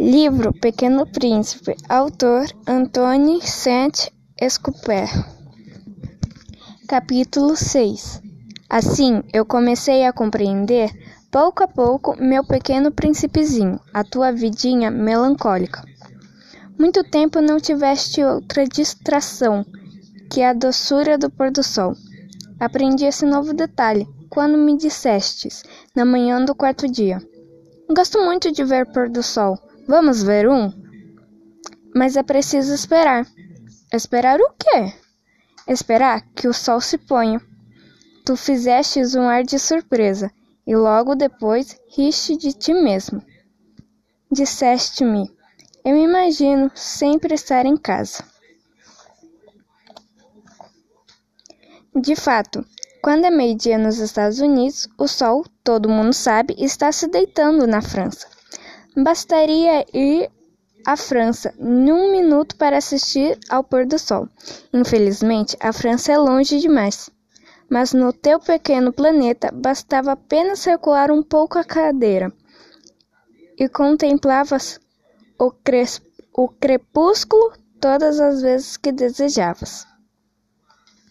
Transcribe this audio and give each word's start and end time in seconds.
Livro 0.00 0.50
Pequeno 0.54 1.04
Príncipe, 1.06 1.76
autor 1.86 2.46
Antoine 2.66 3.42
Saint-Exupéry. 3.42 5.10
Capítulo 6.88 7.54
6 7.54 8.22
Assim 8.70 9.22
eu 9.30 9.44
comecei 9.44 10.06
a 10.06 10.12
compreender, 10.12 10.90
pouco 11.30 11.62
a 11.62 11.68
pouco, 11.68 12.16
meu 12.18 12.42
pequeno 12.42 12.90
príncipezinho, 12.90 13.78
a 13.92 14.02
tua 14.02 14.32
vidinha 14.32 14.90
melancólica. 14.90 15.84
Muito 16.78 17.04
tempo 17.04 17.42
não 17.42 17.60
tiveste 17.60 18.24
outra 18.24 18.64
distração 18.66 19.66
que 20.30 20.40
a 20.40 20.54
doçura 20.54 21.18
do 21.18 21.28
pôr 21.28 21.50
do 21.50 21.62
sol. 21.62 21.94
Aprendi 22.58 23.04
esse 23.04 23.26
novo 23.26 23.52
detalhe 23.52 24.08
quando 24.30 24.56
me 24.56 24.78
dissestes, 24.78 25.62
na 25.94 26.06
manhã 26.06 26.42
do 26.42 26.54
quarto 26.54 26.90
dia. 26.90 27.22
Gosto 27.94 28.18
muito 28.24 28.50
de 28.50 28.64
ver 28.64 28.90
pôr 28.90 29.10
do 29.10 29.22
sol. 29.22 29.58
Vamos 29.86 30.22
ver 30.22 30.48
um? 30.48 30.72
Mas 31.94 32.16
é 32.16 32.22
preciso 32.22 32.72
esperar. 32.72 33.26
Esperar 33.92 34.40
o 34.40 34.52
quê? 34.52 34.94
Esperar 35.66 36.22
que 36.34 36.46
o 36.46 36.52
sol 36.52 36.80
se 36.80 36.96
ponha. 36.96 37.40
Tu 38.24 38.36
fizestes 38.36 39.14
um 39.14 39.28
ar 39.28 39.42
de 39.42 39.58
surpresa, 39.58 40.30
e 40.66 40.76
logo 40.76 41.14
depois 41.14 41.76
riste 41.88 42.36
de 42.36 42.52
ti 42.52 42.72
mesmo. 42.72 43.22
Disseste-me: 44.30 45.28
Eu 45.84 45.96
imagino 45.96 46.70
sempre 46.74 47.34
estar 47.34 47.66
em 47.66 47.76
casa. 47.76 48.22
De 51.94 52.14
fato, 52.14 52.64
quando 53.02 53.24
é 53.24 53.30
meio-dia 53.30 53.78
nos 53.78 53.98
Estados 53.98 54.38
Unidos, 54.38 54.88
o 54.96 55.08
sol, 55.08 55.44
todo 55.64 55.88
mundo 55.88 56.12
sabe, 56.12 56.54
está 56.58 56.92
se 56.92 57.08
deitando 57.08 57.66
na 57.66 57.82
França. 57.82 58.28
Bastaria 58.96 59.86
ir 59.94 60.30
à 60.84 60.96
França 60.96 61.54
num 61.58 62.10
minuto 62.10 62.56
para 62.56 62.78
assistir 62.78 63.38
ao 63.48 63.62
pôr 63.62 63.86
do 63.86 63.98
sol. 63.98 64.28
Infelizmente, 64.72 65.56
a 65.60 65.72
França 65.72 66.12
é 66.12 66.18
longe 66.18 66.58
demais. 66.58 67.08
Mas 67.68 67.92
no 67.92 68.12
teu 68.12 68.40
pequeno 68.40 68.92
planeta 68.92 69.50
bastava 69.52 70.12
apenas 70.12 70.64
recuar 70.64 71.10
um 71.12 71.22
pouco 71.22 71.56
a 71.56 71.64
cadeira 71.64 72.32
e 73.56 73.68
contemplavas 73.68 74.80
o, 75.38 75.52
o 76.34 76.48
crepúsculo 76.48 77.52
todas 77.80 78.18
as 78.18 78.42
vezes 78.42 78.76
que 78.76 78.90
desejavas. 78.90 79.86